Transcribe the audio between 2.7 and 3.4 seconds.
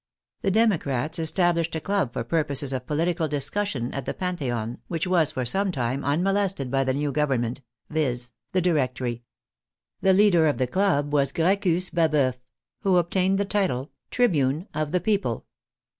of political